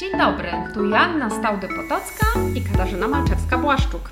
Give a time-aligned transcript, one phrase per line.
[0.00, 4.10] Dzień dobry, tu Joanna Staudy-Potocka i Katarzyna Malczewska-Błaszczuk.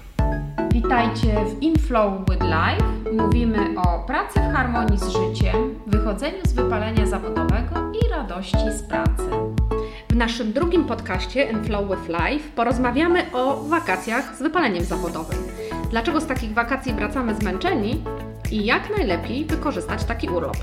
[0.72, 3.12] Witajcie w Inflow with Life.
[3.12, 9.30] Mówimy o pracy w harmonii z życiem, wychodzeniu z wypalenia zawodowego i radości z pracy.
[10.10, 15.38] W naszym drugim podcaście Inflow with Life porozmawiamy o wakacjach z wypaleniem zawodowym.
[15.90, 18.04] Dlaczego z takich wakacji wracamy zmęczeni
[18.52, 20.56] i jak najlepiej wykorzystać taki urlop.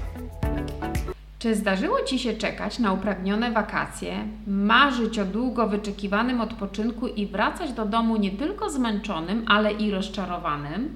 [1.41, 7.73] Czy zdarzyło Ci się czekać na upragnione wakacje, marzyć o długo wyczekiwanym odpoczynku i wracać
[7.73, 10.95] do domu nie tylko zmęczonym, ale i rozczarowanym?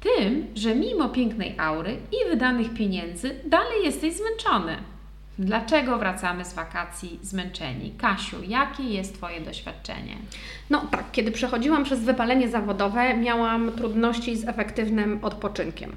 [0.00, 4.76] Tym, że mimo pięknej aury i wydanych pieniędzy dalej jesteś zmęczony.
[5.38, 7.90] Dlaczego wracamy z wakacji zmęczeni?
[7.98, 10.16] Kasiu, jakie jest Twoje doświadczenie?
[10.70, 15.96] No tak, kiedy przechodziłam przez wypalenie zawodowe, miałam trudności z efektywnym odpoczynkiem.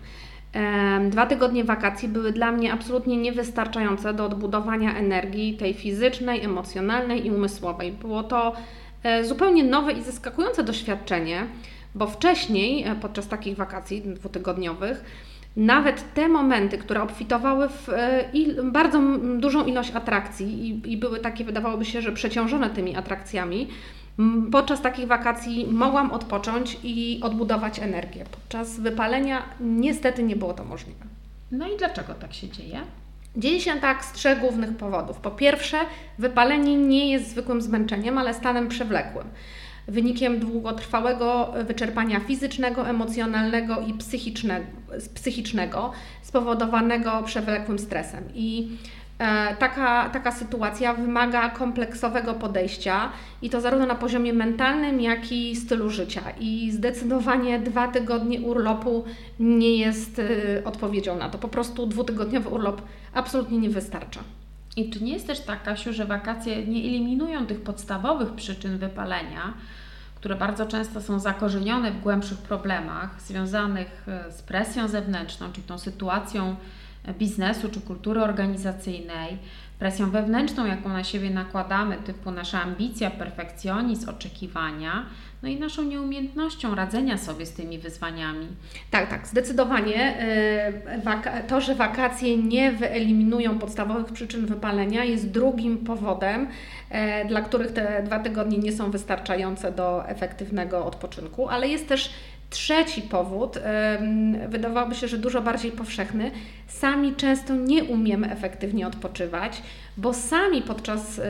[1.10, 7.32] Dwa tygodnie wakacji były dla mnie absolutnie niewystarczające do odbudowania energii tej fizycznej, emocjonalnej i
[7.32, 7.92] umysłowej.
[7.92, 8.54] Było to
[9.04, 11.48] e, zupełnie nowe i zaskakujące doświadczenie,
[11.96, 15.04] bo wcześniej, e, podczas takich wakacji dwutygodniowych,
[15.58, 18.30] nawet te momenty, które obfitowały w e,
[18.64, 19.02] bardzo
[19.38, 23.68] dużą ilość atrakcji i, i były takie, wydawałoby się, że przeciążone tymi atrakcjami,
[24.52, 28.26] Podczas takich wakacji mogłam odpocząć i odbudować energię.
[28.32, 31.06] Podczas wypalenia niestety nie było to możliwe.
[31.52, 32.82] No i dlaczego tak się dzieje?
[33.38, 35.18] Dzieje się tak z trzech głównych powodów.
[35.18, 35.78] Po pierwsze,
[36.20, 39.28] wypalenie nie jest zwykłym zmęczeniem, ale stanem przewlekłym.
[39.88, 44.66] Wynikiem długotrwałego wyczerpania fizycznego, emocjonalnego i psychicznego,
[45.14, 48.24] psychicznego spowodowanego przewlekłym stresem.
[48.34, 48.78] I
[49.60, 53.10] taka, taka sytuacja wymaga kompleksowego podejścia
[53.42, 56.22] i to zarówno na poziomie mentalnym, jak i stylu życia.
[56.40, 59.06] I zdecydowanie dwa tygodnie urlopu
[59.40, 61.38] nie jest e, odpowiedzią na to.
[61.38, 62.82] Po prostu dwutygodniowy urlop
[63.14, 64.20] absolutnie nie wystarcza.
[64.78, 69.54] I czy nie jest też tak, Kasiu, że wakacje nie eliminują tych podstawowych przyczyn wypalenia,
[70.16, 75.78] które bardzo często są zakorzenione w głębszych problemach związanych e, z presją zewnętrzną, czyli tą
[75.78, 76.56] sytuacją,
[77.14, 79.38] biznesu czy kultury organizacyjnej,
[79.80, 85.06] presją wewnętrzną, jaką na siebie nakładamy, typu nasza ambicja, perfekcjonizm, oczekiwania,
[85.44, 88.48] no i naszą nieumiejętnością radzenia sobie z tymi wyzwaniami.
[88.92, 90.18] Tak, tak, zdecydowanie.
[90.20, 96.48] E, to, że wakacje nie wyeliminują podstawowych przyczyn wypalenia, jest drugim powodem,
[96.90, 102.14] e, dla których te dwa tygodnie nie są wystarczające do efektywnego odpoczynku, ale jest też
[102.50, 103.60] Trzeci powód,
[104.48, 106.32] wydawałoby się, że dużo bardziej powszechny,
[106.68, 109.62] sami często nie umiemy efektywnie odpoczywać,
[109.98, 111.24] bo sami podczas y,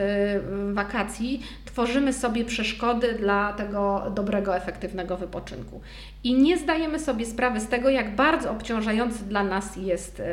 [0.72, 5.80] wakacji tworzymy sobie przeszkody dla tego dobrego, efektywnego wypoczynku.
[6.24, 10.24] I nie zdajemy sobie sprawy z tego, jak bardzo obciążający dla nas jest y,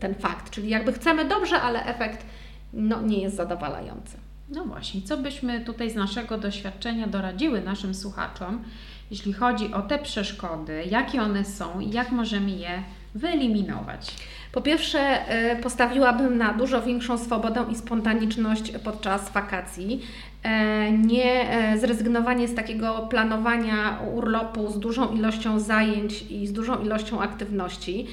[0.00, 0.50] ten fakt.
[0.50, 2.26] Czyli jakby chcemy dobrze, ale efekt
[2.72, 4.16] no, nie jest zadowalający.
[4.48, 8.64] No właśnie, co byśmy tutaj z naszego doświadczenia doradziły naszym słuchaczom,
[9.12, 12.82] jeśli chodzi o te przeszkody, jakie one są i jak możemy je
[13.14, 14.16] wyeliminować?
[14.52, 15.18] Po pierwsze,
[15.52, 20.00] y, postawiłabym na dużo większą swobodę i spontaniczność podczas wakacji.
[20.42, 26.82] E, nie e, zrezygnowanie z takiego planowania urlopu z dużą ilością zajęć i z dużą
[26.82, 28.06] ilością aktywności.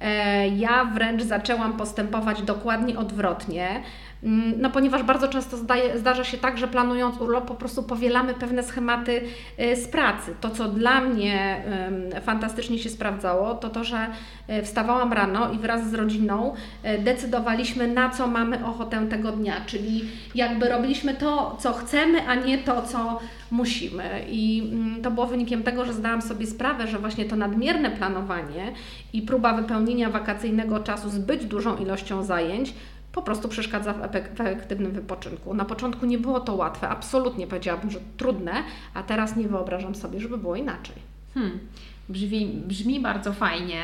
[0.00, 3.82] E, ja wręcz zaczęłam postępować dokładnie odwrotnie.
[4.22, 8.34] Mm, no, ponieważ bardzo często zdaje, zdarza się tak, że planując urlop po prostu powielamy
[8.34, 9.22] pewne schematy
[9.60, 10.34] y, z pracy.
[10.40, 11.64] To, co dla mnie
[12.22, 14.06] fantastycznie się sprawdzało, to to, że
[14.50, 16.54] y, wstawałam rano i wraz z rodziną
[16.98, 22.58] decydowaliśmy, na co mamy ochotę tego dnia, czyli jakby robiliśmy to, co chcemy, a nie
[22.58, 23.18] to, co
[23.50, 24.24] musimy.
[24.28, 28.72] I mm, to było wynikiem tego, że zdałam sobie sprawę, że właśnie to nadmierne planowanie
[29.12, 32.74] i próba wypełnienia wakacyjnego czasu zbyt dużą ilością zajęć
[33.12, 35.54] po prostu przeszkadza w efektywnym wypoczynku.
[35.54, 38.52] Na początku nie było to łatwe, absolutnie powiedziałabym, że trudne,
[38.94, 40.96] a teraz nie wyobrażam sobie, żeby było inaczej.
[41.34, 41.58] Hmm.
[42.08, 43.82] Brzmi, brzmi bardzo fajnie,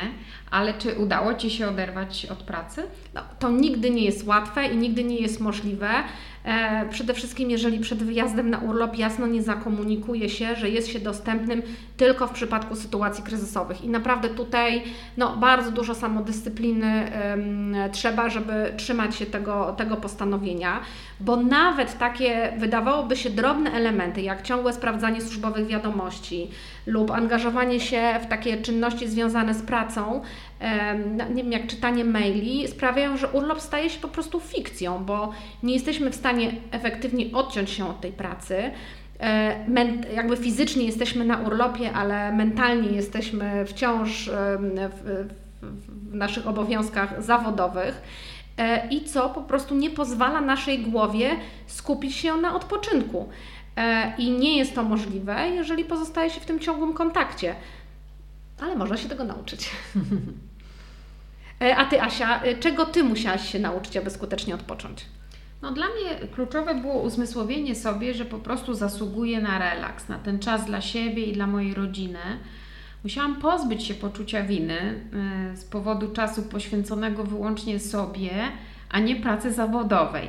[0.51, 2.83] ale czy udało Ci się oderwać od pracy?
[3.13, 5.89] No, to nigdy nie jest łatwe i nigdy nie jest możliwe.
[6.45, 10.99] E, przede wszystkim, jeżeli przed wyjazdem na urlop jasno nie zakomunikuje się, że jest się
[10.99, 11.61] dostępnym
[11.97, 13.83] tylko w przypadku sytuacji kryzysowych.
[13.83, 14.83] I naprawdę tutaj
[15.17, 17.11] no, bardzo dużo samodyscypliny
[17.91, 20.79] trzeba, żeby trzymać się tego, tego postanowienia,
[21.19, 26.51] bo nawet takie wydawałoby się drobne elementy, jak ciągłe sprawdzanie służbowych wiadomości
[26.85, 30.21] lub angażowanie się w takie czynności związane z pracą,
[31.29, 35.31] nie wiem, jak czytanie maili, sprawiają, że urlop staje się po prostu fikcją, bo
[35.63, 38.71] nie jesteśmy w stanie efektywnie odciąć się od tej pracy.
[39.19, 44.29] E, jakby fizycznie jesteśmy na urlopie, ale mentalnie jesteśmy wciąż
[44.89, 45.25] w,
[45.61, 48.01] w naszych obowiązkach zawodowych.
[48.57, 51.29] e, i co po prostu nie pozwala naszej głowie
[51.67, 53.29] skupić się na odpoczynku.
[53.77, 57.55] E, I nie jest to możliwe, jeżeli pozostaje się w tym ciągłym kontakcie.
[58.59, 59.69] Ale można się tego nauczyć.
[61.77, 65.05] A Ty, Asia, czego Ty musiałaś się nauczyć, aby skutecznie odpocząć?
[65.61, 70.39] No dla mnie kluczowe było uzmysłowienie sobie, że po prostu zasługuję na relaks, na ten
[70.39, 72.19] czas dla siebie i dla mojej rodziny.
[73.03, 75.01] Musiałam pozbyć się poczucia winy
[75.53, 78.31] y, z powodu czasu poświęconego wyłącznie sobie,
[78.89, 80.27] a nie pracy zawodowej.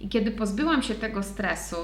[0.00, 1.76] I kiedy pozbyłam się tego stresu,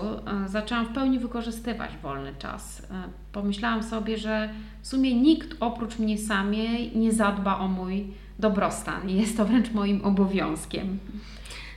[0.47, 2.81] y, zaczęłam w pełni wykorzystywać wolny czas.
[2.81, 2.85] Y,
[3.33, 4.49] pomyślałam sobie, że
[4.83, 8.07] w sumie nikt oprócz mnie samej nie zadba o mój
[8.39, 9.11] dobrostan.
[9.11, 10.99] Jest to wręcz moim obowiązkiem.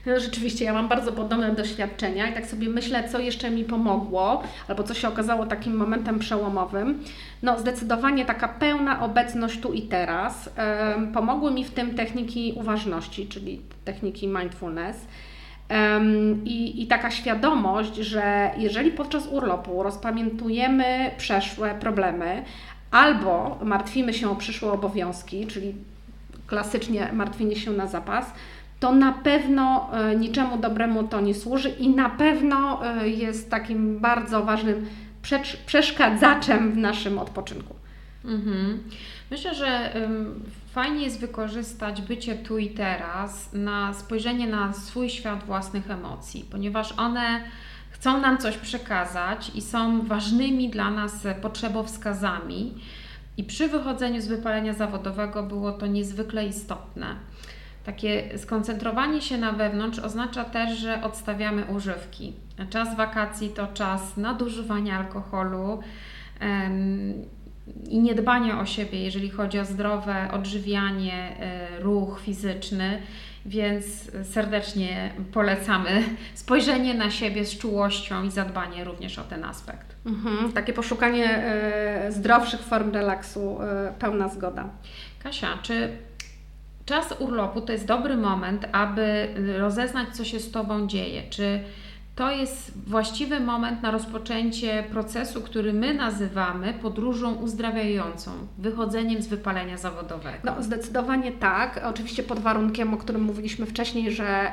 [0.06, 4.42] No, rzeczywiście, ja mam bardzo podobne doświadczenia i tak sobie myślę, co jeszcze mi pomogło,
[4.68, 7.04] albo co się okazało takim momentem przełomowym.
[7.42, 10.50] No, zdecydowanie taka pełna obecność tu i teraz.
[11.14, 14.96] Pomogły mi w tym techniki uważności, czyli techniki mindfulness.
[16.44, 22.44] I, I taka świadomość, że jeżeli podczas urlopu rozpamiętujemy przeszłe problemy,
[22.90, 25.74] albo martwimy się o przyszłe obowiązki, czyli
[26.46, 28.32] klasycznie martwienie się na zapas,
[28.80, 33.98] to na pewno e, niczemu dobremu to nie służy i na pewno e, jest takim
[33.98, 34.86] bardzo ważnym
[35.66, 37.79] przeszkadzaczem w naszym odpoczynku.
[38.24, 38.82] Mhm.
[39.30, 39.92] Myślę, że
[40.72, 46.92] fajnie jest wykorzystać bycie tu i teraz na spojrzenie na swój świat własnych emocji, ponieważ
[46.96, 47.40] one
[47.90, 52.74] chcą nam coś przekazać i są ważnymi dla nas potrzebowskazami.
[53.36, 57.06] I przy wychodzeniu z wypalenia zawodowego było to niezwykle istotne.
[57.84, 62.32] Takie skoncentrowanie się na wewnątrz oznacza też, że odstawiamy używki.
[62.70, 65.80] Czas wakacji to czas nadużywania alkoholu
[67.88, 73.02] i niedbania o siebie, jeżeli chodzi o zdrowe odżywianie, e, ruch fizyczny.
[73.46, 76.02] Więc serdecznie polecamy
[76.34, 79.96] spojrzenie na siebie z czułością i zadbanie również o ten aspekt.
[80.06, 84.68] Mhm, takie poszukanie e, zdrowszych form relaksu, e, pełna zgoda.
[85.22, 85.90] Kasia, czy
[86.84, 89.28] czas urlopu to jest dobry moment, aby
[89.58, 91.22] rozeznać, co się z Tobą dzieje.
[91.30, 91.60] Czy
[92.20, 99.76] to jest właściwy moment na rozpoczęcie procesu, który my nazywamy podróżą uzdrawiającą, wychodzeniem z wypalenia
[99.76, 100.38] zawodowego.
[100.44, 101.80] No, zdecydowanie tak.
[101.84, 104.52] Oczywiście pod warunkiem, o którym mówiliśmy wcześniej, że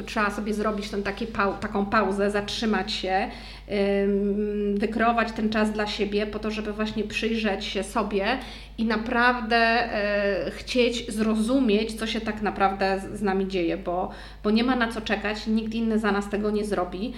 [0.00, 1.26] y, trzeba sobie zrobić ten taki
[1.60, 3.30] taką pauzę, zatrzymać się,
[3.68, 8.38] y, wykreować ten czas dla siebie, po to, żeby właśnie przyjrzeć się sobie
[8.78, 9.88] i naprawdę
[10.46, 14.10] y, chcieć zrozumieć, co się tak naprawdę z, nami dzieje, bo,
[14.44, 17.12] bo nie ma na co czekać, nikt inny za nas tego nie zrobi.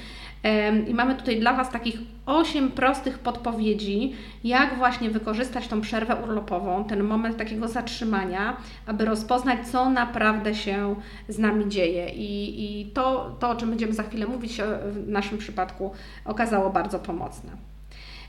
[0.89, 4.15] I mamy tutaj dla Was takich 8 prostych podpowiedzi,
[4.45, 10.97] jak właśnie wykorzystać tą przerwę urlopową, ten moment takiego zatrzymania, aby rozpoznać, co naprawdę się
[11.29, 12.09] z nami dzieje.
[12.09, 15.93] I, i to, to, o czym będziemy za chwilę mówić, w naszym przypadku
[16.25, 17.70] okazało bardzo pomocne.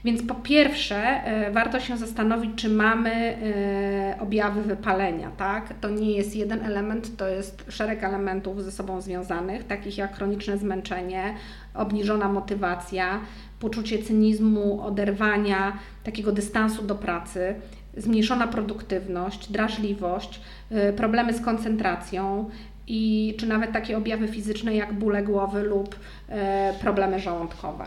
[0.04, 5.74] Więc po pierwsze, e, warto się zastanowić, czy mamy e, objawy wypalenia, tak?
[5.82, 10.58] To nie jest jeden element, to jest szereg elementów ze sobą związanych, takich jak chroniczne
[10.58, 11.36] zmęczenie,
[11.74, 13.20] obniżona motywacja,
[13.60, 17.56] poczucie cynizmu, oderwania, takiego dystansu do pracy,
[17.98, 22.50] zmniejszona produktywność, drażliwość, e, problemy z koncentracją,
[22.88, 25.96] i czy nawet takie objawy fizyczne jak bóle głowy lub
[26.82, 27.86] problemy żołądkowe.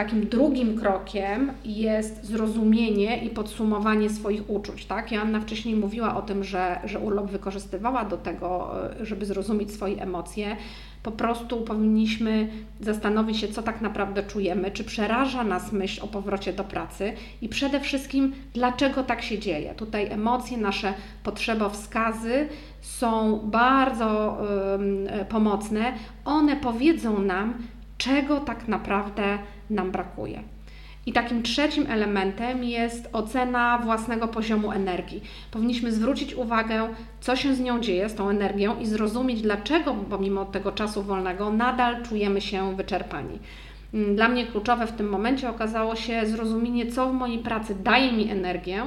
[0.00, 4.86] Takim drugim krokiem jest zrozumienie i podsumowanie swoich uczuć.
[4.86, 5.12] Tak?
[5.12, 10.02] Joanna wcześniej mówiła o tym, że, że urlop wykorzystywała do tego, e, żeby zrozumieć swoje
[10.02, 10.56] emocje.
[11.02, 12.48] Po prostu powinniśmy
[12.80, 17.48] zastanowić się, co tak naprawdę czujemy, czy przeraża nas myśl o powrocie do pracy i
[17.48, 19.74] przede wszystkim, dlaczego tak się dzieje.
[19.74, 22.48] Tutaj emocje, nasze potrzebowskazy
[22.80, 24.38] są bardzo
[25.20, 25.92] y, pomocne.
[26.24, 27.54] One powiedzą nam,
[28.00, 29.38] czego tak naprawdę
[29.70, 30.42] nam brakuje.
[31.06, 35.22] I takim trzecim elementem jest ocena własnego poziomu energii.
[35.50, 36.88] Powinniśmy zwrócić uwagę,
[37.20, 41.50] co się z nią dzieje, z tą energią i zrozumieć, dlaczego pomimo tego czasu wolnego
[41.50, 43.38] nadal czujemy się wyczerpani.
[43.94, 48.12] Mm, dla mnie kluczowe w tym momencie okazało się zrozumienie, co w mojej pracy daje
[48.12, 48.84] mi energię,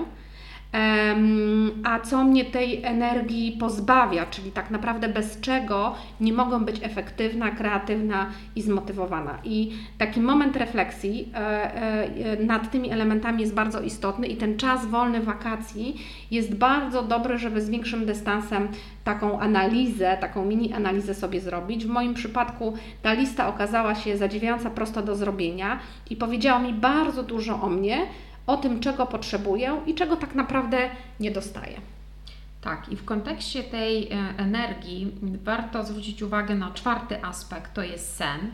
[1.84, 7.52] a co mnie tej energii pozbawia, czyli tak naprawdę bez czego nie mogą być efektywna,
[7.52, 9.38] kreatywna i zmotywowana.
[9.44, 14.86] I taki moment refleksji e, e, nad tymi elementami jest bardzo istotny i ten czas
[14.86, 16.02] wolny wakacji
[16.32, 18.68] jest bardzo dobry, żeby z większym dystansem
[19.04, 21.86] taką analizę, taką mini analizę sobie zrobić.
[21.86, 27.24] W moim przypadku ta lista okazała się zadziwiająca prosto do zrobienia i powiedziała mi bardzo
[27.24, 27.98] dużo o mnie,
[28.48, 31.82] o tym, czego potrzebuję i czego tak naprawdę nie dostaję.
[32.62, 35.12] Tak, i w kontekście tej e, energii
[35.44, 38.52] warto zwrócić uwagę na czwarty aspekt, to jest sen.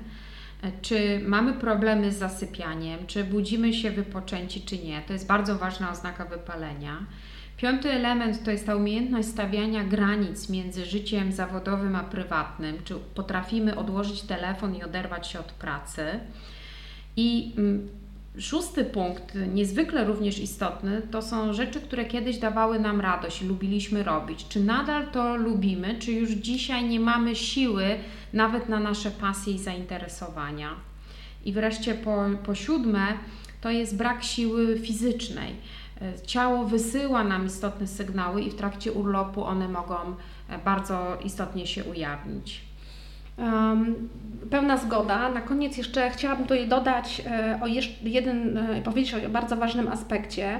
[0.63, 5.01] E, czy mamy problemy z zasypianiem, czy budzimy się wypoczęci, czy nie.
[5.01, 6.98] To jest bardzo ważna oznaka wypalenia.
[7.58, 13.77] Piąty element to jest ta umiejętność stawiania granic między życiem zawodowym a prywatnym, czy potrafimy
[13.77, 16.05] odłożyć telefon i oderwać się od pracy.
[17.15, 17.89] I mm,
[18.38, 24.48] Szósty punkt, niezwykle również istotny, to są rzeczy, które kiedyś dawały nam radość, lubiliśmy robić.
[24.48, 27.86] Czy nadal to lubimy, czy już dzisiaj nie mamy siły
[28.33, 30.69] nawet na nasze pasje i zainteresowania?
[31.45, 33.07] I wreszcie po, po siódme,
[33.62, 35.55] to jest brak siły fizycznej.
[36.25, 39.95] Ciało wysyła nam istotne sygnały i w trakcie urlopu one mogą
[40.65, 42.68] bardzo istotnie się ujawnić.
[43.39, 44.10] Um,
[44.50, 45.29] pełna zgoda.
[45.29, 47.67] Na koniec jeszcze chciałabym tutaj dodać e, o
[48.03, 50.60] jeden, e, powiedzieć o bardzo ważnym aspekcie,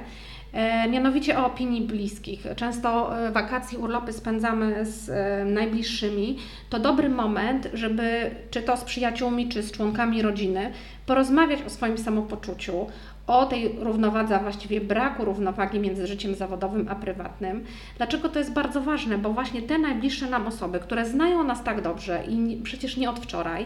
[0.54, 2.48] e, mianowicie o opinii bliskich.
[2.56, 5.10] Często wakacje, urlopy spędzamy z
[5.54, 6.38] najbliższymi.
[6.70, 10.72] To dobry moment, żeby czy to z przyjaciółmi, czy z członkami rodziny
[11.06, 12.88] porozmawiać o swoim samopoczuciu,
[13.30, 17.66] o tej równowadze, a właściwie braku równowagi między życiem zawodowym a prywatnym.
[17.98, 19.18] Dlaczego to jest bardzo ważne?
[19.18, 23.20] Bo właśnie te najbliższe nam osoby, które znają nas tak dobrze i przecież nie od
[23.20, 23.66] wczoraj,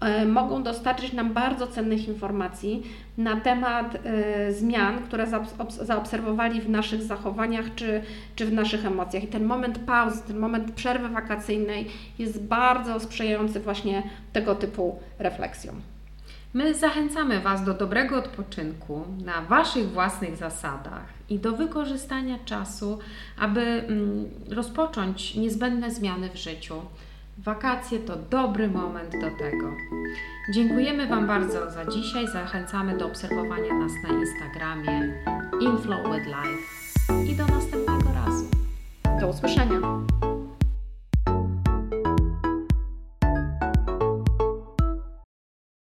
[0.00, 2.82] e, mogą dostarczyć nam bardzo cennych informacji
[3.18, 5.26] na temat y, zmian, które
[5.80, 8.02] zaobserwowali w naszych zachowaniach czy,
[8.36, 9.24] czy w naszych emocjach.
[9.24, 11.86] I ten moment pauzy, ten moment przerwy wakacyjnej
[12.18, 14.02] jest bardzo sprzyjający właśnie
[14.32, 15.80] tego typu refleksjom.
[16.54, 22.98] My zachęcamy Was do dobrego odpoczynku na Waszych własnych zasadach i do wykorzystania czasu,
[23.38, 26.74] aby mm, rozpocząć niezbędne zmiany w życiu.
[27.38, 29.72] Wakacje to dobry moment do tego.
[30.54, 32.28] Dziękujemy Wam bardzo za dzisiaj.
[32.28, 35.14] Zachęcamy do obserwowania nas na Instagramie
[35.60, 38.50] Inflow with Life i do następnego razu.
[39.20, 39.80] Do usłyszenia.